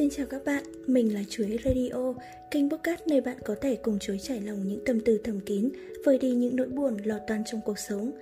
Xin 0.00 0.10
chào 0.10 0.26
các 0.26 0.44
bạn, 0.44 0.64
mình 0.86 1.14
là 1.14 1.20
Chuối 1.28 1.58
Radio, 1.64 2.14
kênh 2.50 2.70
podcast 2.70 3.00
nơi 3.06 3.20
bạn 3.20 3.36
có 3.44 3.54
thể 3.60 3.76
cùng 3.76 3.98
Chuối 3.98 4.18
trải 4.18 4.40
lòng 4.40 4.68
những 4.68 4.84
tâm 4.86 5.00
tư 5.00 5.20
thầm 5.24 5.40
kín, 5.40 5.68
vơi 6.04 6.18
đi 6.18 6.30
những 6.30 6.56
nỗi 6.56 6.68
buồn 6.68 6.96
lọt 7.04 7.20
toàn 7.26 7.42
trong 7.46 7.60
cuộc 7.64 7.78
sống. 7.78 8.12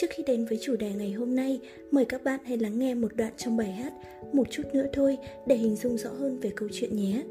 Trước 0.00 0.06
khi 0.10 0.22
đến 0.22 0.44
với 0.44 0.58
chủ 0.62 0.76
đề 0.76 0.92
ngày 0.92 1.12
hôm 1.12 1.34
nay, 1.34 1.60
mời 1.90 2.04
các 2.04 2.24
bạn 2.24 2.40
hãy 2.44 2.58
lắng 2.58 2.78
nghe 2.78 2.94
một 2.94 3.16
đoạn 3.16 3.32
trong 3.36 3.56
bài 3.56 3.72
hát 3.72 3.92
Một 4.32 4.46
chút 4.50 4.62
nữa 4.72 4.86
thôi 4.92 5.16
để 5.46 5.56
hình 5.56 5.76
dung 5.76 5.98
rõ 5.98 6.10
hơn 6.10 6.40
về 6.40 6.50
câu 6.56 6.68
chuyện 6.72 6.96
nhé. 6.96 7.22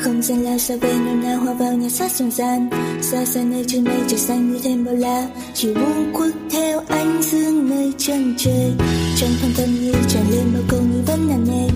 không 0.00 0.22
gian 0.22 0.44
lao 0.44 0.58
xa 0.58 0.76
về 0.80 0.92
nôn 0.92 1.22
nao 1.22 1.40
hoa 1.40 1.54
vào 1.54 1.72
nhà 1.72 1.88
sát 1.88 2.10
trong 2.18 2.30
gian. 2.30 2.70
Xa 3.02 3.24
xa 3.24 3.42
nơi 3.42 3.64
trên 3.68 3.84
mây 3.84 4.00
trời 4.08 4.18
xanh 4.18 4.52
như 4.52 4.58
thêm 4.62 4.84
bao 4.84 4.94
la. 4.94 5.28
Chỉ 5.54 5.74
buông 5.74 6.12
quất 6.12 6.32
theo 6.50 6.80
ánh 6.88 7.22
dương 7.22 7.70
nơi 7.70 7.92
chân 7.98 8.34
trời. 8.38 8.72
Trong 9.16 9.30
thâm 9.42 9.50
tâm 9.56 9.74
như 9.74 9.92
tràn 10.08 10.24
lên 10.30 10.44
bao 10.54 10.62
câu 10.68 10.80
nghi 10.80 11.00
vẫn 11.06 11.28
nặng 11.28 11.44
nề. 11.48 11.68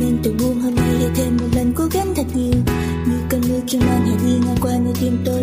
Nên 0.00 0.18
tôi 0.24 0.34
buông 0.38 0.60
hôm 0.60 0.74
nay 0.74 0.90
để 1.00 1.08
thêm 1.14 1.36
một 1.36 1.48
lần 1.56 1.72
cố 1.76 1.84
gắng 1.92 2.14
thật 2.16 2.26
nhiều. 2.34 2.54
Như 3.06 3.16
cơn 3.28 3.40
mưa 3.48 3.60
kim 3.66 3.80
mang 3.80 4.06
hãy 4.06 4.16
đi 4.24 4.32
ngang 4.46 4.56
qua 4.60 4.72
nơi 4.84 4.94
tim 5.00 5.22
tôi. 5.24 5.37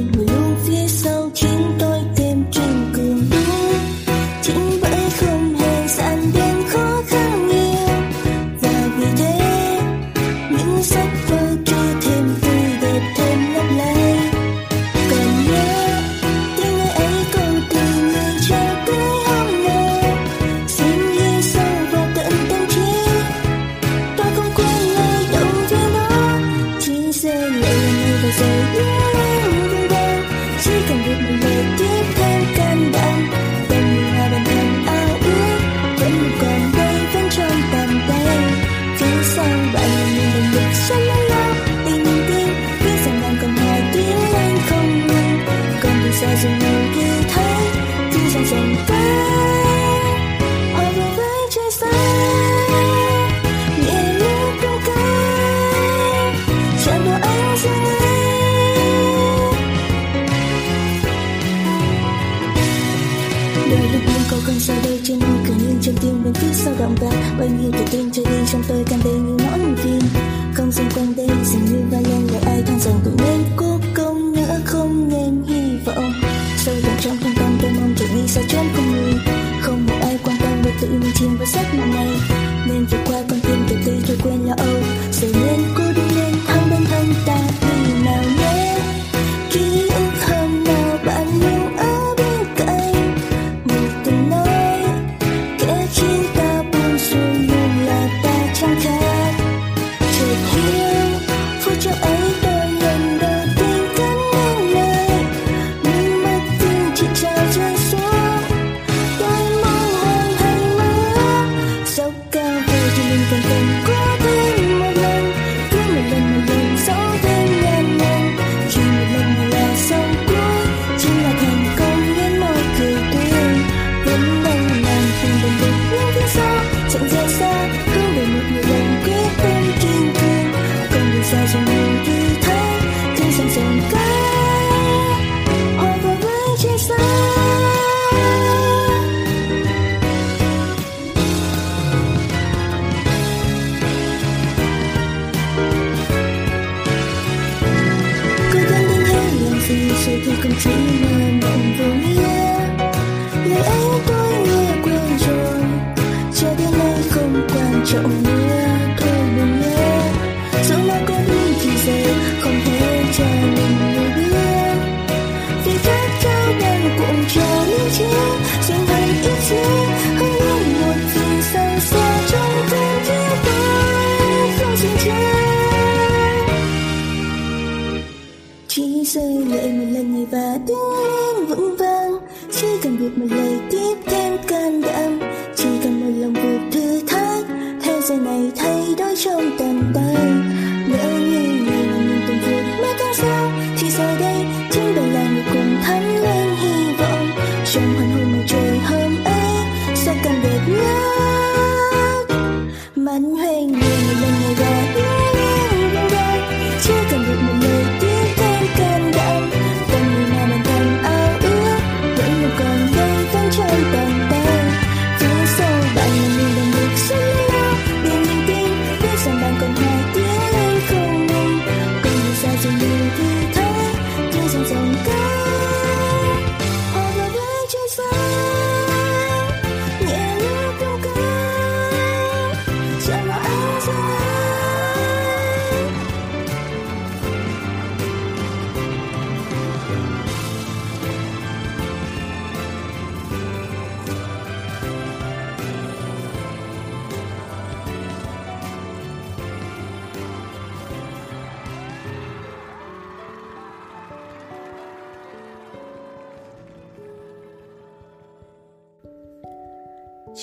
đời 63.69 63.89
lúc 63.93 64.01
những 64.07 64.23
câu 64.29 64.39
cơn 64.47 64.59
xa 64.59 64.81
đây 64.83 65.01
trên 65.03 65.19
môi 65.19 65.37
cười 65.47 65.55
nghiêng 65.55 65.79
trong 65.81 65.95
tim 66.01 66.23
bên 66.23 66.33
phía 66.33 66.53
sao 66.53 66.73
động 66.79 66.95
ta 67.01 67.35
bao 67.39 67.47
nhiêu 67.47 67.71
tự 67.71 67.85
tin 67.91 68.11
trôi 68.11 68.25
đi 68.25 68.37
trong 68.51 68.63
tôi 68.67 68.83
cam 68.89 68.99
đêm 69.03 69.24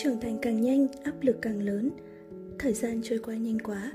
Trưởng 0.03 0.21
thành 0.21 0.39
càng 0.43 0.61
nhanh, 0.61 0.87
áp 1.05 1.13
lực 1.21 1.37
càng 1.43 1.63
lớn. 1.63 1.91
Thời 2.59 2.73
gian 2.73 3.01
trôi 3.05 3.19
qua 3.19 3.35
nhanh 3.35 3.59
quá 3.59 3.93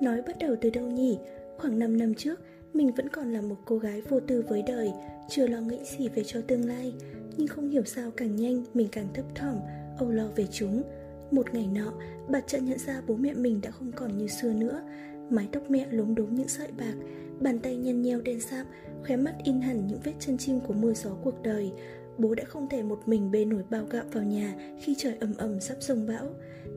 Nói 0.00 0.22
bắt 0.26 0.36
đầu 0.40 0.56
từ 0.60 0.70
đâu 0.70 0.86
nhỉ? 0.86 1.18
Khoảng 1.58 1.78
5 1.78 1.98
năm 1.98 2.14
trước 2.14 2.40
Mình 2.74 2.92
vẫn 2.92 3.08
còn 3.08 3.32
là 3.32 3.40
một 3.40 3.56
cô 3.64 3.78
gái 3.78 4.02
vô 4.08 4.20
tư 4.20 4.44
với 4.48 4.62
đời 4.62 4.92
Chưa 5.28 5.46
lo 5.46 5.60
nghĩ 5.60 5.78
gì 5.98 6.08
về 6.08 6.22
cho 6.24 6.40
tương 6.40 6.68
lai. 6.68 6.94
Nhưng 7.36 7.48
không 7.48 7.70
hiểu 7.70 7.84
sao 7.84 8.10
càng 8.10 8.36
nhanh 8.36 8.64
Mình 8.74 8.88
càng 8.92 9.08
thấp 9.14 9.24
thỏm 9.34 9.56
Âu 9.98 10.10
lo 10.10 10.28
về 10.36 10.46
chúng. 10.50 10.82
Một 11.30 11.54
ngày 11.54 11.68
nọ 11.74 11.92
Bà 12.28 12.40
chợt 12.40 12.58
nhận 12.58 12.78
ra 12.78 13.02
bố 13.06 13.16
mẹ 13.16 13.34
mình 13.34 13.60
đã 13.62 13.70
không 13.70 13.92
còn 13.92 14.18
như 14.18 14.26
xưa 14.26 14.52
nữa. 14.52 14.82
Mái 15.30 15.48
tóc 15.52 15.70
mẹ 15.70 15.86
lúng 15.90 16.14
đốm 16.14 16.34
những 16.34 16.48
sợi 16.48 16.68
bạc 16.78 16.94
Bàn 17.40 17.58
tay 17.58 17.76
nhăn 17.76 18.02
nheo 18.02 18.20
đen 18.20 18.40
sạm 18.40 18.66
Khóe 19.06 19.16
mắt 19.16 19.34
in 19.44 19.60
hẳn 19.60 19.86
những 19.86 20.00
vết 20.04 20.14
chân 20.20 20.38
chim 20.38 20.60
của 20.60 20.74
mưa 20.74 20.92
gió 20.92 21.10
cuộc 21.24 21.42
đời. 21.42 21.72
Bố 22.20 22.34
đã 22.34 22.44
không 22.44 22.68
thể 22.68 22.82
một 22.82 23.02
mình 23.06 23.30
bê 23.30 23.44
nổi 23.44 23.62
bao 23.70 23.84
gạo 23.90 24.04
vào 24.12 24.24
nhà 24.24 24.54
Khi 24.80 24.94
trời 24.98 25.14
ầm 25.20 25.34
ầm 25.36 25.60
sắp 25.60 25.76
sông 25.80 26.06
bão. 26.06 26.26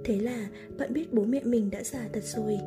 Thế 0.03 0.19
là 0.19 0.47
bạn 0.77 0.93
biết 0.93 1.13
bố 1.13 1.23
mẹ 1.23 1.39
mình 1.43 1.71
đã 1.71 1.83
già 1.83 1.99
thật 2.13 2.23
rồi. 2.23 2.59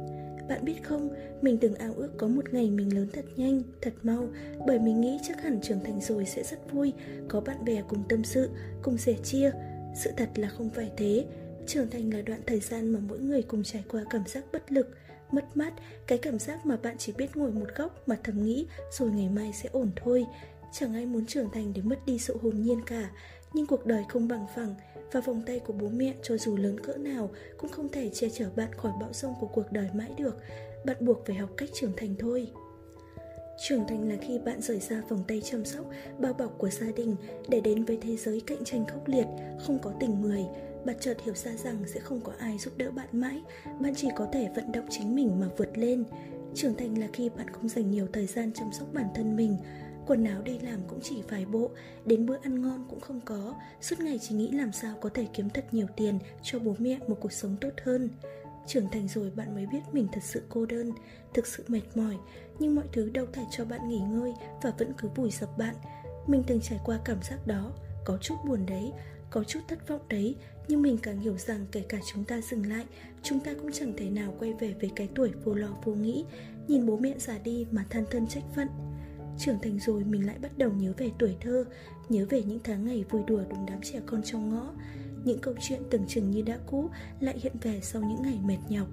Bạn 0.48 0.64
biết 0.64 0.82
không, 0.82 1.08
mình 1.42 1.58
từng 1.58 1.74
ao 1.74 1.92
ước 1.96 2.10
có 2.16 2.28
một 2.28 2.52
ngày 2.52 2.70
mình 2.70 2.94
lớn 2.94 3.08
thật 3.12 3.24
nhanh, 3.36 3.62
thật 3.82 3.92
mau 4.02 4.28
Bởi 4.66 4.78
mình 4.78 5.00
nghĩ 5.00 5.18
chắc 5.28 5.42
hẳn 5.42 5.60
trưởng 5.60 5.84
thành 5.84 6.00
rồi 6.00 6.24
sẽ 6.24 6.42
rất 6.42 6.72
vui 6.72 6.92
Có 7.28 7.40
bạn 7.40 7.64
bè 7.64 7.82
cùng 7.88 8.02
tâm 8.08 8.24
sự, 8.24 8.50
cùng 8.82 8.98
sẻ 8.98 9.14
chia. 9.24 9.50
Sự 9.96 10.10
thật 10.16 10.28
là 10.36 10.48
không 10.48 10.70
phải 10.70 10.90
thế. 10.96 11.26
Trưởng 11.66 11.90
thành 11.90 12.14
là 12.14 12.22
đoạn 12.22 12.40
thời 12.46 12.60
gian 12.60 12.92
mà 12.92 13.00
mỗi 13.08 13.18
người 13.18 13.42
cùng 13.42 13.62
trải 13.62 13.84
qua 13.88 14.04
cảm 14.10 14.22
giác 14.26 14.44
bất 14.52 14.72
lực 14.72 14.88
Mất 15.32 15.56
mát, 15.56 15.72
cái 16.06 16.18
cảm 16.18 16.38
giác 16.38 16.66
mà 16.66 16.76
bạn 16.76 16.94
chỉ 16.98 17.12
biết 17.18 17.36
ngồi 17.36 17.50
một 17.50 17.66
góc 17.76 18.08
mà 18.08 18.16
thầm 18.24 18.42
nghĩ 18.44 18.66
Rồi 18.90 19.10
ngày 19.10 19.28
mai 19.28 19.52
sẽ 19.62 19.68
ổn 19.72 19.90
thôi. 19.96 20.26
Chẳng 20.72 20.94
ai 20.94 21.06
muốn 21.06 21.26
trưởng 21.26 21.50
thành 21.50 21.72
để 21.74 21.82
mất 21.82 22.06
đi 22.06 22.18
sự 22.18 22.36
hồn 22.42 22.62
nhiên 22.62 22.80
cả 22.86 23.10
Nhưng 23.52 23.66
cuộc 23.66 23.86
đời 23.86 24.04
không 24.08 24.28
bằng 24.28 24.46
phẳng 24.54 24.74
và 25.12 25.20
vòng 25.20 25.42
tay 25.46 25.58
của 25.58 25.72
bố 25.72 25.88
mẹ 25.88 26.14
cho 26.22 26.36
dù 26.36 26.56
lớn 26.56 26.80
cỡ 26.80 26.92
nào 26.92 27.30
cũng 27.58 27.70
không 27.70 27.88
thể 27.88 28.10
che 28.14 28.28
chở 28.28 28.50
bạn 28.56 28.68
khỏi 28.76 28.92
bão 29.00 29.12
sông 29.12 29.34
của 29.40 29.46
cuộc 29.46 29.72
đời 29.72 29.88
mãi 29.94 30.10
được. 30.16 30.36
Bạn 30.84 30.96
buộc 31.00 31.26
phải 31.26 31.36
học 31.36 31.50
cách 31.56 31.68
trưởng 31.74 31.92
thành 31.96 32.14
thôi. 32.18 32.50
Trưởng 33.68 33.86
thành 33.88 34.08
là 34.08 34.16
khi 34.20 34.38
bạn 34.38 34.62
rời 34.62 34.80
xa 34.80 35.02
vòng 35.08 35.24
tay 35.28 35.42
chăm 35.44 35.64
sóc, 35.64 35.86
bao 36.18 36.32
bọc 36.32 36.58
của 36.58 36.70
gia 36.70 36.86
đình 36.96 37.16
để 37.48 37.60
đến 37.60 37.84
với 37.84 37.98
thế 38.02 38.16
giới 38.16 38.40
cạnh 38.46 38.64
tranh 38.64 38.84
khốc 38.86 39.08
liệt, 39.08 39.26
không 39.66 39.78
có 39.78 39.92
tình 40.00 40.20
người. 40.20 40.44
Bạn 40.84 40.96
chợt 41.00 41.16
hiểu 41.24 41.34
ra 41.34 41.52
rằng 41.64 41.76
sẽ 41.86 42.00
không 42.00 42.20
có 42.20 42.32
ai 42.38 42.58
giúp 42.58 42.72
đỡ 42.76 42.90
bạn 42.90 43.08
mãi, 43.12 43.42
bạn 43.80 43.94
chỉ 43.96 44.08
có 44.16 44.28
thể 44.32 44.48
vận 44.56 44.72
động 44.72 44.86
chính 44.90 45.16
mình 45.16 45.40
mà 45.40 45.46
vượt 45.56 45.78
lên. 45.78 46.04
Trưởng 46.54 46.74
thành 46.74 46.98
là 46.98 47.06
khi 47.12 47.28
bạn 47.28 47.50
không 47.50 47.68
dành 47.68 47.90
nhiều 47.90 48.06
thời 48.12 48.26
gian 48.26 48.52
chăm 48.52 48.72
sóc 48.72 48.88
bản 48.92 49.06
thân 49.14 49.36
mình, 49.36 49.56
Quần 50.06 50.24
áo 50.24 50.42
đi 50.42 50.58
làm 50.58 50.80
cũng 50.88 50.98
chỉ 51.02 51.22
vài 51.28 51.46
bộ, 51.46 51.70
Đến 52.04 52.26
bữa 52.26 52.36
ăn 52.42 52.62
ngon 52.62 52.86
cũng 52.90 53.00
không 53.00 53.20
có. 53.24 53.54
Suốt 53.80 54.00
ngày 54.00 54.18
chỉ 54.22 54.34
nghĩ 54.34 54.50
làm 54.50 54.72
sao 54.72 54.94
có 55.00 55.08
thể 55.14 55.26
kiếm 55.34 55.50
thật 55.50 55.64
nhiều 55.72 55.86
tiền 55.96 56.18
Cho 56.42 56.58
bố 56.58 56.74
mẹ 56.78 56.98
một 57.08 57.16
cuộc 57.20 57.32
sống 57.32 57.56
tốt 57.60 57.70
hơn. 57.84 58.08
Trưởng 58.66 58.88
thành 58.92 59.08
rồi 59.08 59.30
bạn 59.30 59.54
mới 59.54 59.66
biết 59.66 59.80
mình 59.92 60.06
thật 60.12 60.20
sự 60.22 60.42
cô 60.48 60.66
đơn, 60.66 60.92
Thực 61.34 61.46
sự 61.46 61.64
mệt 61.68 61.82
mỏi. 61.94 62.16
Nhưng 62.58 62.74
mọi 62.74 62.84
thứ 62.92 63.10
đâu 63.10 63.26
thể 63.32 63.42
cho 63.50 63.64
bạn 63.64 63.88
nghỉ 63.88 63.98
ngơi 63.98 64.34
Và 64.62 64.72
vẫn 64.78 64.92
cứ 64.98 65.08
vùi 65.14 65.30
dập 65.30 65.58
bạn. 65.58 65.74
Mình 66.26 66.42
từng 66.46 66.60
trải 66.60 66.80
qua 66.84 66.98
cảm 67.04 67.22
giác 67.22 67.46
đó, 67.46 67.72
Có 68.04 68.18
chút 68.20 68.34
buồn 68.46 68.66
đấy, 68.66 68.92
Có 69.30 69.44
chút 69.44 69.60
thất 69.68 69.88
vọng 69.88 70.02
đấy. 70.08 70.36
Nhưng 70.68 70.82
mình 70.82 70.98
càng 71.02 71.20
hiểu 71.20 71.38
rằng 71.38 71.66
kể 71.72 71.84
cả 71.88 71.98
chúng 72.12 72.24
ta 72.24 72.40
dừng 72.40 72.66
lại, 72.66 72.84
Chúng 73.22 73.40
ta 73.40 73.54
cũng 73.54 73.72
chẳng 73.72 73.92
thể 73.96 74.10
nào 74.10 74.34
quay 74.38 74.52
về 74.52 74.74
với 74.80 74.90
cái 74.96 75.08
tuổi 75.14 75.32
vô 75.44 75.54
lo 75.54 75.68
vô 75.84 75.92
nghĩ. 75.92 76.24
Nhìn 76.68 76.86
bố 76.86 76.96
mẹ 76.96 77.14
già 77.18 77.38
đi 77.38 77.66
mà 77.70 77.84
than 77.90 78.04
thân 78.10 78.26
trách 78.26 78.44
phận 78.54 78.68
Trưởng 79.38 79.58
thành 79.62 79.78
rồi 79.78 80.04
mình 80.04 80.26
lại 80.26 80.36
bắt 80.42 80.58
đầu 80.58 80.70
nhớ 80.70 80.92
về 80.96 81.10
tuổi 81.18 81.36
thơ 81.40 81.64
Nhớ 82.08 82.26
về 82.30 82.42
những 82.42 82.58
tháng 82.64 82.84
ngày 82.84 83.04
vui 83.10 83.22
đùa 83.26 83.40
đúng 83.50 83.66
đám 83.66 83.80
trẻ 83.82 84.00
con 84.06 84.22
trong 84.22 84.50
ngõ. 84.50 84.72
Những 85.24 85.38
câu 85.38 85.54
chuyện 85.60 85.80
tưởng 85.90 86.04
chừng 86.08 86.30
như 86.30 86.42
đã 86.42 86.58
cũ 86.66 86.90
Lại 87.20 87.38
hiện 87.42 87.52
về 87.62 87.80
sau 87.82 88.02
những 88.02 88.22
ngày 88.22 88.38
mệt 88.44 88.58
nhọc. 88.68 88.88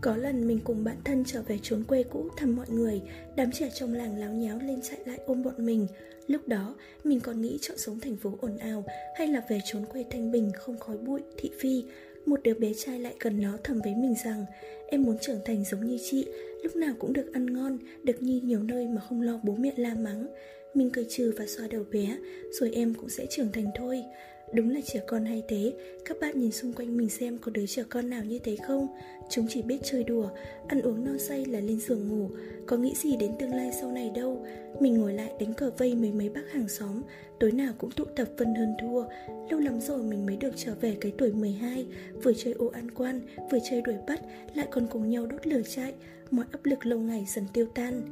Có 0.00 0.16
lần 0.16 0.48
mình 0.48 0.60
cùng 0.64 0.84
bạn 0.84 0.96
thân 1.04 1.24
trở 1.26 1.42
về 1.42 1.58
trốn 1.62 1.84
quê 1.84 2.02
cũ 2.02 2.28
thăm 2.36 2.56
mọi 2.56 2.66
người 2.68 3.02
Đám 3.36 3.52
trẻ 3.52 3.70
trong 3.74 3.94
làng 3.94 4.16
láo 4.16 4.32
nháo 4.32 4.58
lên 4.58 4.80
chạy 4.82 4.98
lại 5.06 5.18
ôm 5.26 5.42
bọn 5.42 5.66
mình. 5.66 5.86
Lúc 6.26 6.48
đó 6.48 6.74
mình 7.04 7.20
còn 7.20 7.40
nghĩ 7.40 7.58
chọn 7.60 7.78
sống 7.78 8.00
thành 8.00 8.16
phố 8.16 8.38
ồn 8.40 8.58
ào 8.58 8.84
Hay 9.18 9.26
là 9.26 9.42
về 9.48 9.60
trốn 9.64 9.84
quê 9.84 10.04
thanh 10.10 10.32
bình 10.32 10.52
không 10.54 10.78
khói 10.78 10.98
bụi, 10.98 11.20
thị 11.38 11.50
phi. 11.60 11.84
Một 12.26 12.42
đứa 12.42 12.54
bé 12.54 12.72
trai 12.76 12.98
lại 12.98 13.14
gần 13.20 13.40
nó 13.40 13.58
thầm 13.64 13.80
với 13.84 13.94
mình 13.94 14.14
rằng, 14.24 14.44
Em 14.86 15.02
muốn 15.02 15.18
trưởng 15.18 15.40
thành 15.44 15.64
giống 15.64 15.86
như 15.86 15.98
chị, 16.10 16.26
Lúc 16.62 16.76
nào 16.76 16.94
cũng 16.98 17.12
được 17.12 17.32
ăn 17.32 17.46
ngon, 17.46 17.78
Được 18.02 18.22
nhi 18.22 18.40
nhiều 18.44 18.62
nơi 18.62 18.86
mà 18.86 19.00
không 19.00 19.22
lo 19.22 19.40
bố 19.42 19.54
mẹ 19.54 19.72
la 19.76 19.94
mắng. 19.94 20.26
Mình 20.74 20.90
cười 20.90 21.06
trừ 21.08 21.34
và 21.36 21.46
xoa 21.46 21.66
đầu 21.66 21.84
bé, 21.92 22.16
Rồi 22.50 22.70
em 22.74 22.94
cũng 22.94 23.08
sẽ 23.08 23.26
trưởng 23.26 23.52
thành 23.52 23.66
thôi. 23.74 24.04
Đúng 24.52 24.70
là 24.70 24.80
trẻ 24.84 25.00
con 25.06 25.24
hay 25.24 25.42
thế. 25.48 25.72
Các 26.04 26.16
bạn 26.20 26.40
nhìn 26.40 26.52
xung 26.52 26.72
quanh 26.72 26.96
mình 26.96 27.08
xem 27.08 27.38
có 27.38 27.52
đứa 27.54 27.66
trẻ 27.66 27.82
con 27.88 28.10
nào 28.10 28.24
như 28.24 28.38
thế 28.38 28.56
không? 28.66 28.86
Chúng 29.30 29.46
chỉ 29.48 29.62
biết 29.62 29.78
chơi 29.84 30.04
đùa, 30.04 30.28
Ăn 30.68 30.80
uống 30.80 31.04
no 31.04 31.18
say 31.18 31.44
là 31.44 31.60
lên 31.60 31.80
giường 31.80 32.08
ngủ. 32.08 32.28
Có 32.66 32.76
nghĩ 32.76 32.94
gì 32.94 33.16
đến 33.16 33.32
tương 33.38 33.54
lai 33.54 33.70
sau 33.80 33.92
này 33.92 34.10
đâu? 34.14 34.46
Mình 34.80 34.98
ngồi 34.98 35.14
lại 35.14 35.32
đánh 35.40 35.54
cờ 35.54 35.70
vây 35.78 35.94
mấy 35.94 36.12
mấy 36.12 36.28
bác 36.28 36.52
hàng 36.52 36.68
xóm. 36.68 37.02
Tối 37.40 37.52
nào 37.52 37.72
cũng 37.78 37.90
tụ 37.90 38.04
tập 38.04 38.28
phân 38.38 38.54
hơn 38.54 38.74
thua. 38.80 39.04
Lâu 39.50 39.60
lắm 39.60 39.80
rồi 39.80 40.02
mình 40.02 40.26
mới 40.26 40.36
được 40.36 40.52
trở 40.56 40.74
về 40.80 40.96
cái 41.00 41.12
tuổi 41.18 41.32
12 41.32 41.86
Vừa 42.22 42.32
chơi 42.32 42.52
ô 42.52 42.66
ăn 42.66 42.90
quan, 42.90 43.20
Vừa 43.50 43.58
chơi 43.70 43.82
đuổi 43.82 43.96
bắt, 44.06 44.20
Lại 44.54 44.66
còn 44.70 44.86
cùng 44.90 45.10
nhau 45.10 45.26
đốt 45.26 45.46
lửa 45.46 45.62
chạy. 45.68 45.94
Mọi 46.30 46.46
áp 46.52 46.66
lực 46.66 46.86
lâu 46.86 46.98
ngày 46.98 47.26
dần 47.34 47.44
tiêu 47.52 47.66
tan 47.74 48.02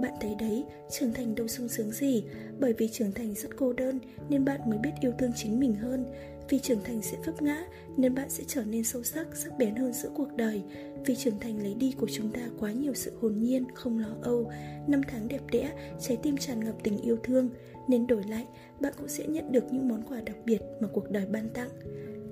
bạn 0.00 0.12
thấy 0.20 0.34
đấy, 0.34 0.64
trưởng 0.90 1.12
thành 1.12 1.34
đâu 1.34 1.48
sung 1.48 1.68
sướng 1.68 1.90
gì. 1.90 2.24
Bởi 2.60 2.72
vì 2.72 2.88
trưởng 2.88 3.12
thành 3.12 3.34
rất 3.34 3.48
cô 3.56 3.72
đơn 3.72 3.98
Nên 4.28 4.44
bạn 4.44 4.60
mới 4.70 4.78
biết 4.78 4.90
yêu 5.00 5.12
thương 5.18 5.32
chính 5.36 5.60
mình 5.60 5.74
hơn. 5.74 6.04
Vì 6.48 6.58
trưởng 6.58 6.84
thành 6.84 7.02
sẽ 7.02 7.16
vấp 7.26 7.42
ngã 7.42 7.64
Nên 7.96 8.14
bạn 8.14 8.30
sẽ 8.30 8.44
trở 8.46 8.64
nên 8.64 8.84
sâu 8.84 9.02
sắc, 9.02 9.26
sắc 9.34 9.58
bén 9.58 9.74
hơn 9.74 9.92
giữa 9.92 10.10
cuộc 10.14 10.28
đời. 10.36 10.62
Vì 11.06 11.16
trưởng 11.16 11.38
thành 11.40 11.62
lấy 11.62 11.74
đi 11.74 11.94
của 11.98 12.08
chúng 12.12 12.32
ta 12.32 12.40
quá 12.58 12.72
nhiều 12.72 12.94
sự 12.94 13.12
hồn 13.20 13.38
nhiên, 13.38 13.64
không 13.74 13.98
lo 13.98 14.16
âu. 14.22 14.50
Năm 14.86 15.00
tháng 15.08 15.28
đẹp 15.28 15.40
đẽ, 15.52 15.72
trái 16.00 16.18
tim 16.22 16.36
tràn 16.36 16.64
ngập 16.64 16.74
tình 16.82 16.98
yêu 16.98 17.16
thương. 17.22 17.50
Nên 17.88 18.06
đổi 18.06 18.22
lại, 18.28 18.46
bạn 18.80 18.92
cũng 18.98 19.08
sẽ 19.08 19.26
nhận 19.26 19.52
được 19.52 19.64
những 19.72 19.88
món 19.88 20.02
quà 20.02 20.20
đặc 20.20 20.36
biệt 20.44 20.58
mà 20.80 20.88
cuộc 20.92 21.10
đời 21.10 21.26
ban 21.26 21.48
tặng. 21.48 21.70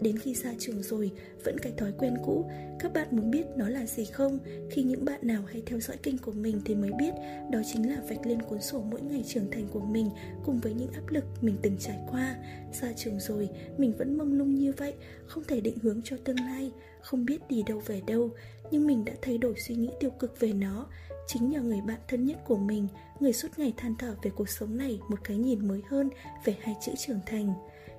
Đến 0.05 0.19
khi 0.19 0.35
ra 0.35 0.51
trường 0.59 0.83
rồi, 0.83 1.11
Vẫn 1.45 1.59
cái 1.59 1.73
thói 1.77 1.93
quen 1.99 2.15
cũ. 2.25 2.51
Các 2.79 2.93
bạn 2.93 3.09
muốn 3.11 3.31
biết 3.31 3.47
nó 3.57 3.69
là 3.69 3.87
gì 3.87 4.05
không? 4.05 4.39
Khi 4.71 4.83
những 4.83 5.05
bạn 5.05 5.21
nào 5.23 5.43
hay 5.47 5.63
theo 5.67 5.81
dõi 5.81 5.97
kênh 5.97 6.19
của 6.19 6.33
mình 6.33 6.61
Thì 6.65 6.75
mới 6.75 6.91
biết, 6.99 7.15
đó 7.51 7.59
chính 7.73 7.91
là 7.91 7.97
vạch 8.09 8.27
lên 8.27 8.43
cuốn 8.43 8.63
sổ 8.63 8.83
mỗi 8.91 9.01
ngày 9.01 9.25
trưởng 9.27 9.51
thành 9.51 9.69
của 9.73 9.81
mình 9.81 10.11
Cùng 10.45 10.61
với 10.61 10.75
những 10.75 10.93
áp 10.93 11.09
lực 11.09 11.25
mình 11.41 11.57
từng 11.63 11.77
trải 11.79 11.99
qua. 12.11 12.37
Ra 12.81 12.93
trường 12.97 13.21
rồi, 13.21 13.49
Mình 13.79 13.93
vẫn 13.99 14.19
mông 14.19 14.33
lung 14.33 14.55
như 14.55 14.73
vậy, 14.77 14.95
Không 15.27 15.45
thể 15.45 15.61
định 15.61 15.79
hướng 15.83 16.01
cho 16.05 16.17
tương 16.25 16.41
lai, 16.41 16.73
Không 17.03 17.25
biết 17.25 17.49
đi 17.49 17.63
đâu 17.63 17.83
về 17.87 18.03
đâu. 18.07 18.31
Nhưng 18.71 18.87
mình 18.87 19.05
đã 19.05 19.13
thay 19.23 19.39
đổi 19.39 19.55
suy 19.69 19.75
nghĩ 19.75 19.91
tiêu 20.01 20.11
cực 20.11 20.41
về 20.41 20.53
nó. 20.53 20.87
Chính 21.27 21.51
nhờ 21.51 21.63
người 21.63 21.81
bạn 21.81 22.01
thân 22.09 22.27
nhất 22.27 22.39
của 22.45 22.57
mình, 22.57 22.89
Người 23.21 23.33
suốt 23.33 23.49
ngày 23.57 23.75
than 23.77 23.95
thở 23.99 24.17
về 24.23 24.31
cuộc 24.37 24.49
sống 24.49 24.77
này 24.77 25.01
Một 25.09 25.19
cái 25.25 25.37
nhìn 25.37 25.69
mới 25.69 25.83
hơn 25.89 26.11
về 26.45 26.57
hai 26.61 26.77
chữ 26.83 26.93
trưởng 26.99 27.21
thành. 27.27 27.55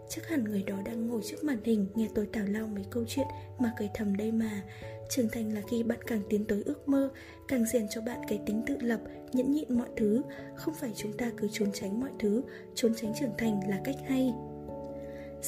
Chắc 0.09 0.27
hẳn 0.27 0.43
người 0.43 0.63
đó 0.63 0.75
đang 0.85 1.07
ngồi 1.07 1.21
trước 1.23 1.43
màn 1.43 1.57
hình 1.63 1.87
Nghe 1.95 2.07
tôi 2.15 2.25
tào 2.25 2.45
lao 2.45 2.67
mấy 2.67 2.85
câu 2.89 3.03
chuyện 3.07 3.27
Mà 3.59 3.73
cười 3.79 3.89
thầm 3.93 4.17
đây 4.17 4.31
mà. 4.31 4.63
Trưởng 5.09 5.29
thành 5.29 5.53
là 5.53 5.61
khi 5.69 5.83
bạn 5.83 5.99
càng 6.07 6.21
tiến 6.29 6.45
tới 6.45 6.63
ước 6.65 6.89
mơ 6.89 7.09
Càng 7.47 7.65
rèn 7.65 7.87
cho 7.89 8.01
bạn 8.01 8.19
cái 8.27 8.39
tính 8.45 8.63
tự 8.67 8.77
lập 8.81 8.99
Nhẫn 9.33 9.51
nhịn 9.51 9.77
mọi 9.77 9.87
thứ. 9.95 10.21
Không 10.55 10.73
phải 10.73 10.91
chúng 10.95 11.17
ta 11.17 11.31
cứ 11.37 11.47
trốn 11.51 11.71
tránh 11.73 11.99
mọi 11.99 12.11
thứ 12.19 12.41
Trốn 12.75 12.93
tránh 12.95 13.13
trưởng 13.19 13.33
thành 13.37 13.69
là 13.69 13.81
cách 13.83 13.97
hay. 14.07 14.33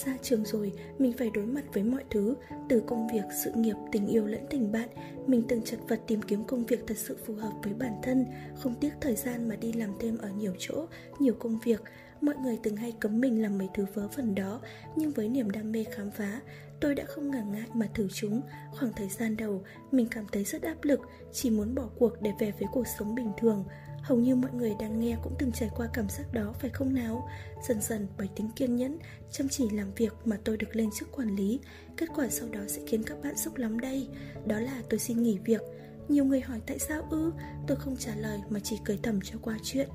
Ra 0.05 0.17
trường 0.21 0.45
rồi, 0.45 0.71
mình 0.99 1.13
phải 1.13 1.29
đối 1.33 1.45
mặt 1.45 1.63
với 1.73 1.83
mọi 1.83 2.03
thứ 2.09 2.35
Từ 2.69 2.83
công 2.87 3.07
việc, 3.13 3.23
sự 3.43 3.51
nghiệp, 3.55 3.75
tình 3.91 4.07
yêu 4.07 4.25
lẫn 4.25 4.45
tình 4.49 4.71
bạn. 4.71 4.89
Mình 5.27 5.43
từng 5.47 5.61
chật 5.61 5.79
vật 5.87 5.99
tìm 6.07 6.21
kiếm 6.21 6.43
công 6.43 6.65
việc 6.65 6.79
thật 6.87 6.97
sự 6.97 7.17
phù 7.25 7.33
hợp 7.33 7.51
với 7.63 7.73
bản 7.73 7.93
thân 8.03 8.25
Không 8.55 8.75
tiếc 8.81 8.93
thời 9.01 9.15
gian 9.15 9.49
mà 9.49 9.55
đi 9.55 9.73
làm 9.73 9.93
thêm 9.99 10.17
ở 10.17 10.29
nhiều 10.29 10.53
chỗ, 10.59 10.85
nhiều 11.19 11.33
công 11.39 11.59
việc. 11.65 11.81
Mọi 12.21 12.35
người 12.35 12.59
từng 12.63 12.75
hay 12.75 12.91
cấm 12.99 13.21
mình 13.21 13.41
làm 13.41 13.57
mấy 13.57 13.69
thứ 13.73 13.85
vớ 13.93 14.07
vẩn 14.07 14.35
đó, 14.35 14.61
Nhưng 14.95 15.11
với 15.11 15.29
niềm 15.29 15.51
đam 15.51 15.71
mê 15.71 15.83
khám 15.83 16.11
phá, 16.11 16.41
Tôi 16.79 16.95
đã 16.95 17.05
không 17.07 17.31
ngần 17.31 17.51
ngại 17.51 17.67
mà 17.73 17.87
thử 17.93 18.07
chúng. 18.13 18.41
Khoảng 18.71 18.91
thời 18.95 19.09
gian 19.09 19.37
đầu, 19.37 19.63
Mình 19.91 20.07
cảm 20.11 20.25
thấy 20.31 20.43
rất 20.43 20.61
áp 20.61 20.83
lực, 20.83 20.99
Chỉ 21.33 21.49
muốn 21.49 21.75
bỏ 21.75 21.89
cuộc 21.99 22.21
để 22.21 22.31
về 22.39 22.51
với 22.59 22.67
cuộc 22.71 22.87
sống 22.99 23.15
bình 23.15 23.31
thường. 23.37 23.65
Hầu 24.01 24.19
như 24.19 24.35
mọi 24.35 24.51
người 24.51 24.75
đang 24.79 24.99
nghe 24.99 25.17
cũng 25.23 25.35
từng 25.39 25.51
trải 25.51 25.69
qua 25.75 25.87
cảm 25.93 26.09
giác 26.09 26.33
đó, 26.33 26.53
phải 26.59 26.69
không 26.69 26.93
nào? 26.93 27.29
Dần 27.67 27.81
dần, 27.81 28.07
bởi 28.17 28.29
tính 28.35 28.49
kiên 28.55 28.75
nhẫn, 28.75 28.97
Chăm 29.31 29.49
chỉ 29.49 29.69
làm 29.69 29.93
việc 29.93 30.13
mà 30.25 30.37
tôi 30.43 30.57
được 30.57 30.75
lên 30.75 30.89
chức 30.99 31.11
quản 31.11 31.35
lý, 31.35 31.59
Kết 31.97 32.09
quả 32.15 32.27
sau 32.29 32.49
đó 32.49 32.59
sẽ 32.67 32.81
khiến 32.87 33.03
các 33.03 33.17
bạn 33.23 33.37
sốc 33.37 33.57
lắm 33.57 33.79
đây. 33.79 34.07
Đó 34.45 34.59
là 34.59 34.81
tôi 34.89 34.99
xin 34.99 35.23
nghỉ 35.23 35.37
việc. 35.45 35.61
Nhiều 36.07 36.25
người 36.25 36.41
hỏi 36.41 36.61
tại 36.67 36.79
sao 36.79 37.07
ư? 37.09 37.31
Tôi 37.67 37.77
không 37.77 37.97
trả 37.97 38.15
lời 38.15 38.39
mà 38.49 38.59
chỉ 38.63 38.77
cười 38.85 38.99
thầm 39.03 39.19
cho 39.21 39.39
qua 39.41 39.57
chuyện 39.63 39.89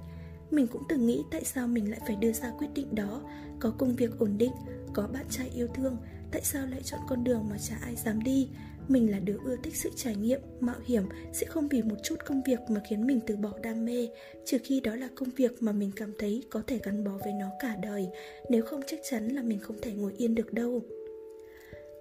mình 0.53 0.67
cũng 0.67 0.83
từng 0.89 1.07
nghĩ 1.07 1.23
tại 1.31 1.45
sao 1.45 1.69
mình 1.69 1.91
lại 1.91 2.01
phải 2.07 2.17
đưa 2.17 2.33
ra 2.33 2.53
quyết 2.59 2.69
định 2.75 2.95
đó. 2.95 3.23
Có 3.61 3.75
công 3.79 3.97
việc 3.97 4.19
ổn 4.19 4.39
định, 4.39 4.53
có 4.95 5.09
bạn 5.13 5.25
trai 5.31 5.51
yêu 5.55 5.67
thương 5.75 5.97
Tại 6.33 6.43
sao 6.45 6.67
lại 6.67 6.81
chọn 6.85 7.01
con 7.09 7.25
đường 7.25 7.47
mà 7.51 7.57
chả 7.69 7.77
ai 7.83 7.97
dám 7.97 8.23
đi? 8.23 8.49
Mình 8.89 9.11
là 9.11 9.19
đứa 9.19 9.37
ưa 9.45 9.57
thích 9.63 9.77
sự 9.77 9.91
trải 9.97 10.17
nghiệm, 10.17 10.41
mạo 10.61 10.77
hiểm 10.85 11.03
Sẽ 11.33 11.47
không 11.47 11.69
vì 11.69 11.83
một 11.83 11.95
chút 12.03 12.17
công 12.25 12.43
việc 12.47 12.59
mà 12.69 12.81
khiến 12.89 13.07
mình 13.07 13.21
từ 13.27 13.37
bỏ 13.37 13.53
đam 13.63 13.85
mê 13.85 14.09
Trừ 14.45 14.59
khi 14.65 14.81
đó 14.81 14.95
là 14.95 15.09
công 15.15 15.29
việc 15.37 15.63
mà 15.63 15.73
mình 15.73 15.91
cảm 15.97 16.13
thấy 16.19 16.43
có 16.51 16.63
thể 16.67 16.81
gắn 16.83 17.05
bó 17.05 17.11
với 17.25 17.33
nó 17.33 17.47
cả 17.61 17.77
đời. 17.83 18.09
Nếu 18.49 18.63
không 18.63 18.81
chắc 18.87 19.01
chắn 19.11 19.29
là 19.29 19.43
mình 19.43 19.59
không 19.59 19.77
thể 19.83 19.93
ngồi 19.93 20.13
yên 20.17 20.35
được 20.35 20.53
đâu. 20.53 20.83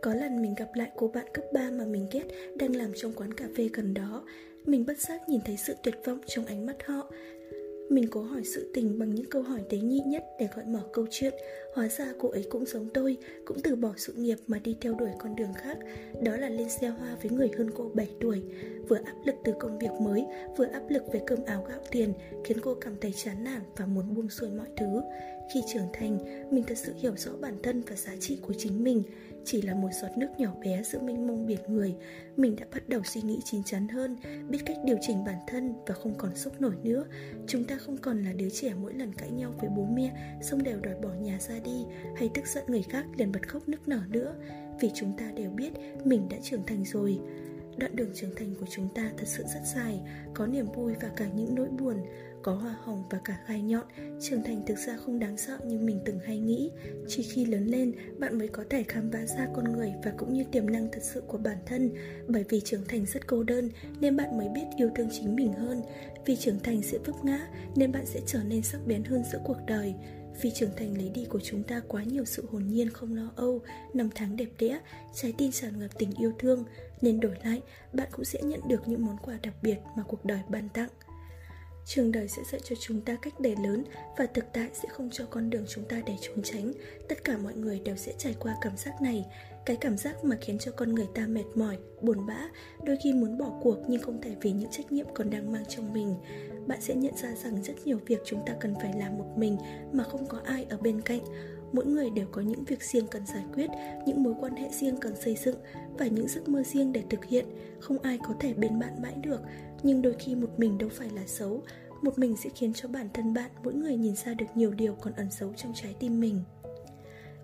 Có 0.02 0.14
lần 0.14 0.42
mình 0.42 0.56
gặp 0.56 0.70
lại 0.74 0.92
cô 0.96 1.08
bạn 1.08 1.26
cấp 1.34 1.46
3 1.54 1.72
mà 1.72 1.86
mình 1.86 2.08
ghét 2.12 2.24
đang 2.56 2.76
làm 2.76 2.92
trong 2.96 3.14
quán 3.14 3.34
cà 3.34 3.46
phê 3.58 3.70
gần 3.74 3.94
đó. 3.94 4.26
Mình 4.66 4.86
bất 4.86 4.98
giác 5.00 5.30
nhìn 5.30 5.42
thấy 5.46 5.58
sự 5.58 5.74
tuyệt 5.84 5.96
vọng 6.06 6.20
trong 6.28 6.46
ánh 6.46 6.66
mắt 6.66 6.76
họ 6.86 7.12
mình 7.92 8.08
cố 8.12 8.22
hỏi 8.22 8.42
sự 8.44 8.72
tình 8.74 9.00
bằng 9.00 9.16
những 9.16 9.30
câu 9.30 9.42
hỏi 9.42 9.62
tế 9.70 9.78
nhị 9.78 10.02
nhất 10.06 10.24
để 10.40 10.48
gọi 10.56 10.66
mở 10.66 10.82
câu 10.94 11.06
chuyện. 11.12 11.34
Hóa 11.74 11.88
ra 11.88 12.14
cô 12.20 12.30
ấy 12.30 12.46
cũng 12.50 12.66
giống 12.66 12.90
tôi, 12.94 13.18
cũng 13.46 13.62
từ 13.64 13.76
bỏ 13.76 13.94
sự 13.98 14.14
nghiệp 14.14 14.38
mà 14.48 14.60
đi 14.60 14.76
theo 14.82 14.94
đuổi 14.94 15.10
con 15.20 15.36
đường 15.36 15.54
khác 15.54 15.78
Đó 16.24 16.36
là 16.36 16.50
lên 16.50 16.70
xe 16.70 16.88
hoa 16.88 17.18
với 17.22 17.32
người 17.32 17.50
hơn 17.58 17.72
cô 17.76 17.92
7 17.94 18.10
tuổi. 18.22 18.42
Vừa 18.88 18.98
áp 19.06 19.16
lực 19.26 19.36
từ 19.44 19.54
công 19.60 19.80
việc 19.80 19.92
mới, 20.02 20.26
vừa 20.58 20.66
áp 20.66 20.84
lực 20.90 21.04
về 21.14 21.22
cơm 21.28 21.40
áo 21.46 21.66
gạo 21.70 21.80
tiền 21.92 22.14
Khiến 22.44 22.58
cô 22.62 22.76
cảm 22.82 22.96
thấy 23.02 23.14
chán 23.24 23.44
nản 23.44 23.62
và 23.78 23.86
muốn 23.86 24.14
buông 24.14 24.30
xuôi 24.30 24.50
mọi 24.50 24.68
thứ. 24.78 25.02
Khi 25.54 25.62
trưởng 25.74 25.88
thành, 25.94 26.18
mình 26.52 26.64
thật 26.68 26.78
sự 26.78 26.94
hiểu 26.98 27.14
rõ 27.18 27.32
bản 27.42 27.56
thân 27.64 27.82
và 27.88 27.96
giá 27.96 28.14
trị 28.20 28.38
của 28.42 28.54
chính 28.58 28.84
mình 28.84 29.04
chỉ 29.46 29.62
là 29.62 29.74
một 29.74 29.90
giọt 30.02 30.18
nước 30.18 30.28
nhỏ 30.38 30.50
bé 30.62 30.84
giữa 30.84 31.00
mênh 31.00 31.28
mông 31.28 31.46
biển 31.46 31.60
người, 31.68 31.96
mình 32.38 32.56
đã 32.56 32.66
bắt 32.74 32.90
đầu 32.90 33.02
suy 33.04 33.22
nghĩ 33.22 33.40
chín 33.46 33.64
chắn 33.64 33.88
hơn, 33.88 34.18
biết 34.50 34.60
cách 34.66 34.78
điều 34.86 34.98
chỉnh 35.02 35.24
bản 35.26 35.38
thân 35.48 35.74
và 35.88 35.94
không 35.94 36.14
còn 36.18 36.36
sốc 36.36 36.62
nổi 36.62 36.74
nữa. 36.84 37.06
Chúng 37.48 37.64
ta 37.64 37.78
không 37.78 37.98
còn 37.98 38.24
là 38.24 38.34
đứa 38.34 38.50
trẻ 38.50 38.74
mỗi 38.82 38.94
lần 38.94 39.14
cãi 39.14 39.30
nhau 39.32 39.54
với 39.62 39.70
bố 39.76 39.86
mẹ 39.86 40.12
xong 40.42 40.64
đều 40.64 40.80
đòi 40.80 40.96
bỏ 40.96 41.10
nhà 41.10 41.38
ra 41.40 41.60
đi, 41.66 41.86
hay 42.16 42.30
tức 42.34 42.48
giận 42.48 42.64
người 42.68 42.84
khác 42.84 43.06
liền 43.18 43.32
bật 43.32 43.48
khóc 43.48 43.70
nức 43.70 43.88
nở 43.88 44.02
nữa. 44.10 44.36
Vì 44.80 44.92
chúng 44.94 45.14
ta 45.18 45.32
đều 45.36 45.50
biết 45.50 45.72
mình 46.04 46.30
đã 46.30 46.38
trưởng 46.44 46.66
thành 46.68 46.86
rồi. 46.86 47.20
Đoạn 47.78 47.96
đường 47.96 48.10
trưởng 48.14 48.36
thành 48.36 48.56
của 48.60 48.66
chúng 48.70 48.88
ta 48.96 49.12
thật 49.18 49.28
sự 49.28 49.44
rất 49.54 49.62
dài, 49.76 50.00
Có 50.34 50.48
niềm 50.48 50.66
vui 50.76 50.94
và 51.02 51.10
cả 51.16 51.28
những 51.36 51.56
nỗi 51.56 51.68
buồn, 51.70 51.98
Có 52.44 52.54
hoa 52.54 52.76
hồng 52.84 53.04
và 53.10 53.20
cả 53.26 53.38
gai 53.48 53.62
nhọn. 53.62 53.86
Trưởng 54.22 54.44
thành 54.44 54.66
thực 54.66 54.78
ra 54.78 54.98
không 54.98 55.20
đáng 55.20 55.38
sợ 55.38 55.58
như 55.66 55.80
mình 55.80 56.00
từng 56.06 56.20
hay 56.20 56.40
nghĩ. 56.40 56.72
Chỉ 57.08 57.24
khi 57.24 57.46
lớn 57.46 57.66
lên, 57.66 57.94
Bạn 58.20 58.38
mới 58.38 58.48
có 58.48 58.64
thể 58.70 58.84
khám 58.84 59.12
phá 59.12 59.26
ra 59.26 59.48
con 59.56 59.74
người 59.74 59.94
Và 60.04 60.14
cũng 60.18 60.34
như 60.34 60.44
tiềm 60.52 60.70
năng 60.70 60.88
thật 60.92 61.04
sự 61.04 61.22
của 61.22 61.38
bản 61.38 61.58
thân. 61.66 61.92
Bởi 62.28 62.46
vì 62.50 62.62
trưởng 62.62 62.86
thành 62.88 63.06
rất 63.06 63.28
cô 63.28 63.44
đơn, 63.44 63.70
Nên 64.00 64.18
bạn 64.18 64.38
mới 64.38 64.50
biết 64.50 64.66
yêu 64.78 64.90
thương 64.96 65.10
chính 65.12 65.36
mình 65.36 65.54
hơn. 65.54 65.82
Vì 66.26 66.36
trưởng 66.36 66.60
thành 66.60 66.82
sẽ 66.82 66.98
vấp 66.98 67.26
ngã, 67.26 67.48
Nên 67.76 67.92
bạn 67.92 68.06
sẽ 68.06 68.20
trở 68.26 68.40
nên 68.44 68.62
sắc 68.62 68.80
bén 68.88 69.04
hơn 69.04 69.24
giữa 69.32 69.40
cuộc 69.44 69.58
đời 69.68 69.96
vì 70.42 70.52
trưởng 70.52 70.76
thành 70.78 70.98
lấy 70.98 71.10
đi 71.10 71.26
của 71.26 71.40
chúng 71.44 71.64
ta 71.64 71.82
quá 71.88 72.04
nhiều 72.04 72.26
sự 72.26 72.46
hồn 72.52 72.68
nhiên 72.68 72.90
không 72.90 73.16
lo 73.16 73.32
âu, 73.36 73.62
năm 73.94 74.10
tháng 74.16 74.36
đẹp 74.36 74.50
đẽ, 74.60 74.80
trái 75.14 75.34
tim 75.38 75.52
tràn 75.52 75.80
ngập 75.80 75.98
tình 75.98 76.12
yêu 76.20 76.32
thương, 76.40 76.64
nên 77.02 77.20
đổi 77.20 77.36
lại, 77.44 77.62
bạn 77.94 78.08
cũng 78.12 78.26
sẽ 78.26 78.40
nhận 78.44 78.68
được 78.68 78.88
những 78.88 79.06
món 79.06 79.18
quà 79.18 79.38
đặc 79.44 79.54
biệt 79.62 79.78
mà 79.98 80.04
cuộc 80.08 80.26
đời 80.26 80.40
ban 80.50 80.70
tặng. 80.70 80.90
Trường 81.86 82.12
đời 82.12 82.28
sẽ 82.28 82.42
dạy 82.52 82.62
cho 82.64 82.76
chúng 82.80 83.02
ta 83.02 83.16
cách 83.22 83.34
để 83.40 83.56
lớn 83.64 83.84
và 84.18 84.26
thực 84.26 84.46
tại 84.54 84.70
sẽ 84.74 84.90
không 84.90 85.10
cho 85.12 85.26
con 85.30 85.50
đường 85.50 85.66
chúng 85.70 85.86
ta 85.86 86.02
để 86.06 86.14
trốn 86.22 86.42
tránh. 86.44 86.74
Tất 87.10 87.24
cả 87.24 87.38
mọi 87.38 87.54
người 87.54 87.80
đều 87.80 87.96
sẽ 87.96 88.14
trải 88.18 88.36
qua 88.40 88.56
cảm 88.62 88.78
giác 88.78 89.02
này, 89.02 89.26
cái 89.66 89.76
cảm 89.76 89.98
giác 89.98 90.24
mà 90.24 90.38
khiến 90.42 90.58
cho 90.58 90.72
con 90.72 90.96
người 90.96 91.08
ta 91.16 91.28
mệt 91.28 91.44
mỏi, 91.56 91.78
buồn 92.02 92.26
bã, 92.26 92.50
đôi 92.86 92.98
khi 93.04 93.14
muốn 93.14 93.38
bỏ 93.38 93.60
cuộc 93.62 93.78
nhưng 93.88 94.02
không 94.02 94.22
thể 94.22 94.36
vì 94.42 94.52
những 94.52 94.70
trách 94.72 94.92
nhiệm 94.92 95.06
còn 95.14 95.30
đang 95.30 95.52
mang 95.52 95.64
trong 95.70 95.94
mình. 95.94 96.16
Bạn 96.68 96.82
sẽ 96.82 96.96
nhận 96.96 97.16
ra 97.18 97.36
rằng 97.44 97.64
rất 97.64 97.74
nhiều 97.86 98.00
việc 98.06 98.22
chúng 98.26 98.46
ta 98.46 98.54
cần 98.60 98.76
phải 98.82 98.94
làm 99.00 99.18
một 99.18 99.28
mình 99.36 99.58
mà 99.94 100.04
không 100.04 100.26
có 100.26 100.38
ai 100.46 100.66
ở 100.70 100.78
bên 100.78 101.02
cạnh. 101.02 101.22
Mỗi 101.74 101.86
người 101.86 102.10
đều 102.10 102.28
có 102.32 102.42
những 102.42 102.64
việc 102.64 102.84
riêng 102.84 103.08
cần 103.08 103.26
giải 103.26 103.44
quyết 103.54 103.70
những 104.06 104.24
mối 104.24 104.34
quan 104.40 104.56
hệ 104.56 104.70
riêng 104.70 104.98
cần 105.02 105.16
xây 105.16 105.36
dựng 105.36 105.58
và 105.98 106.08
những 106.08 106.28
giấc 106.28 106.50
mơ 106.50 106.64
riêng 106.64 106.94
để 106.94 107.04
thực 107.10 107.26
hiện. 107.26 107.46
Không 107.80 108.00
ai 108.00 108.20
có 108.28 108.34
thể 108.40 108.54
bên 108.54 108.80
bạn 108.80 109.02
mãi 109.02 109.14
được 109.24 109.42
nhưng 109.84 110.02
đôi 110.02 110.16
khi 110.20 110.36
một 110.36 110.50
mình 110.58 110.78
đâu 110.78 110.90
phải 110.90 111.10
là 111.10 111.22
xấu. 111.28 111.64
Một 112.02 112.20
mình 112.20 112.36
sẽ 112.44 112.50
khiến 112.56 112.74
cho 112.74 112.90
bản 112.90 113.10
thân 113.14 113.34
bạn 113.34 113.52
mỗi 113.64 113.74
người 113.74 113.98
nhìn 113.98 114.16
ra 114.16 114.34
được 114.34 114.46
nhiều 114.56 114.72
điều 114.72 114.96
còn 114.96 115.14
ẩn 115.14 115.28
giấu 115.40 115.54
trong 115.54 115.74
trái 115.76 115.96
tim 116.00 116.20
mình 116.20 116.44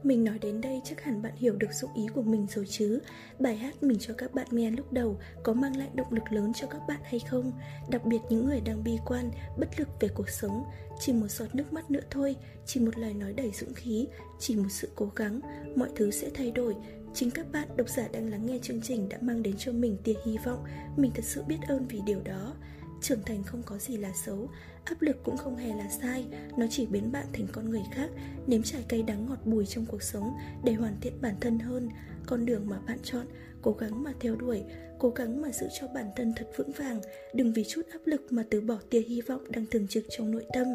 mình 0.04 0.24
nói 0.24 0.40
đến 0.40 0.62
đây 0.62 0.82
chắc 0.84 1.02
hẳn 1.02 1.22
bạn 1.22 1.36
hiểu 1.36 1.56
được 1.56 1.74
dụng 1.74 1.94
ý 1.94 2.08
của 2.14 2.22
mình 2.22 2.48
rồi 2.50 2.66
chứ. 2.70 3.00
Bài 3.40 3.56
hát 3.56 3.84
mình 3.84 3.98
cho 4.00 4.14
các 4.18 4.34
bạn 4.34 4.48
nghe 4.52 4.72
lúc 4.72 4.94
đầu 4.94 5.20
có 5.44 5.54
mang 5.54 5.78
lại 5.78 5.90
động 5.94 6.14
lực 6.14 6.32
lớn 6.32 6.52
cho 6.54 6.68
các 6.68 6.82
bạn 6.88 7.00
hay 7.04 7.20
không? 7.20 7.52
Đặc 7.90 8.06
biệt 8.06 8.20
những 8.30 8.46
người 8.46 8.62
đang 8.62 8.84
bi 8.84 8.98
quan, 9.06 9.32
bất 9.58 9.80
lực 9.80 9.88
về 10.00 10.08
cuộc 10.08 10.30
sống. 10.30 10.64
Chỉ 11.00 11.14
một 11.14 11.28
giọt 11.28 11.56
nước 11.56 11.74
mắt 11.74 11.92
nữa 11.92 12.04
thôi, 12.10 12.36
chỉ 12.66 12.80
một 12.80 12.98
lời 12.98 13.14
nói 13.14 13.34
đầy 13.34 13.52
dũng 13.52 13.74
khí, 13.74 14.08
chỉ 14.40 14.56
một 14.56 14.70
sự 14.70 14.90
cố 14.96 15.12
gắng 15.16 15.42
Mọi 15.76 15.90
thứ 15.96 16.12
sẽ 16.12 16.30
thay 16.34 16.52
đổi. 16.52 16.76
Chính 17.14 17.32
các 17.32 17.52
bạn 17.52 17.68
độc 17.76 17.90
giả 17.90 18.08
đang 18.14 18.30
lắng 18.30 18.46
nghe 18.46 18.60
chương 18.62 18.82
trình 18.82 19.10
đã 19.10 19.18
mang 19.22 19.44
đến 19.44 19.56
cho 19.58 19.72
mình 19.72 19.98
tia 20.04 20.14
hy 20.26 20.38
vọng. 20.46 20.64
Mình 20.98 21.12
thật 21.16 21.26
sự 21.26 21.44
biết 21.44 21.58
ơn 21.68 21.88
vì 21.88 22.00
điều 22.06 22.22
đó 22.22 22.54
trưởng 23.02 23.24
thành 23.26 23.44
không 23.44 23.64
có 23.66 23.78
gì 23.78 23.98
là 23.98 24.12
xấu, 24.26 24.50
áp 24.86 25.02
lực 25.02 25.18
cũng 25.24 25.38
không 25.38 25.56
hề 25.56 25.70
là 25.70 25.90
sai, 25.90 26.26
nó 26.58 26.66
chỉ 26.70 26.86
biến 26.86 27.12
bạn 27.12 27.26
thành 27.34 27.48
con 27.52 27.70
người 27.70 27.84
khác, 27.92 28.10
nếm 28.48 28.64
trải 28.64 28.82
cây 28.90 29.04
đắng 29.04 29.26
ngọt 29.26 29.46
bùi 29.46 29.66
trong 29.66 29.86
cuộc 29.86 30.04
sống 30.04 30.34
để 30.64 30.74
hoàn 30.74 31.00
thiện 31.02 31.22
bản 31.22 31.36
thân 31.42 31.60
hơn. 31.60 31.90
Con 32.26 32.46
đường 32.46 32.70
mà 32.70 32.80
bạn 32.88 32.98
chọn, 33.04 33.26
cố 33.62 33.72
gắng 33.72 34.04
mà 34.04 34.14
theo 34.20 34.36
đuổi, 34.36 34.64
cố 35.00 35.10
gắng 35.10 35.42
mà 35.42 35.52
giữ 35.52 35.68
cho 35.80 35.88
bản 35.88 36.06
thân 36.16 36.34
thật 36.36 36.48
vững 36.58 36.72
vàng, 36.72 37.00
đừng 37.34 37.54
vì 37.54 37.64
chút 37.64 37.82
áp 37.92 38.00
lực 38.06 38.22
mà 38.30 38.44
từ 38.50 38.62
bỏ 38.62 38.78
tia 38.90 39.02
hy 39.02 39.22
vọng 39.22 39.52
đang 39.52 39.66
thường 39.66 39.88
trực 39.88 40.06
trong 40.10 40.32
nội 40.32 40.46
tâm 40.54 40.68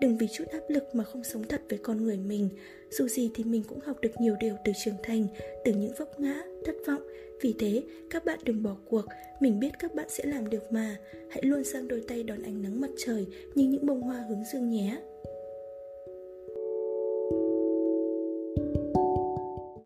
đừng 0.00 0.16
vì 0.16 0.28
chút 0.28 0.44
áp 0.52 0.62
lực 0.68 0.84
mà 0.92 1.04
không 1.04 1.24
sống 1.24 1.44
thật 1.48 1.62
với 1.68 1.78
con 1.78 2.04
người 2.04 2.16
mình. 2.16 2.48
Dù 2.90 3.08
gì 3.08 3.30
thì 3.34 3.44
mình 3.44 3.62
cũng 3.68 3.80
học 3.80 3.96
được 4.00 4.20
nhiều 4.20 4.36
điều 4.40 4.56
từ 4.64 4.72
trưởng 4.84 4.94
thành, 5.02 5.26
từ 5.64 5.72
những 5.72 5.92
vấp 5.98 6.20
ngã, 6.20 6.42
thất 6.64 6.74
vọng. 6.86 7.02
Vì 7.40 7.54
thế, 7.58 7.82
các 8.10 8.24
bạn 8.24 8.38
đừng 8.44 8.62
bỏ 8.62 8.76
cuộc. 8.88 9.04
Mình 9.40 9.60
biết 9.60 9.70
các 9.78 9.94
bạn 9.94 10.06
sẽ 10.08 10.24
làm 10.26 10.50
được 10.50 10.72
mà. 10.72 10.96
Hãy 11.30 11.42
luôn 11.42 11.64
sang 11.64 11.88
đôi 11.88 12.02
tay 12.08 12.22
đón 12.22 12.42
ánh 12.42 12.62
nắng 12.62 12.80
mặt 12.80 12.90
trời 12.98 13.26
như 13.54 13.68
những 13.68 13.86
bông 13.86 14.02
hoa 14.02 14.24
hướng 14.28 14.44
dương 14.52 14.70
nhé. 14.70 15.00